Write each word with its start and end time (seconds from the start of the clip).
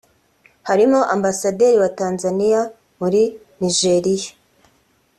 harimo 0.69 0.99
Ambasaderi 1.15 1.77
wa 1.81 1.89
Tanzaniya 1.97 2.61
muri 2.99 3.21
Nigeria 3.61 4.31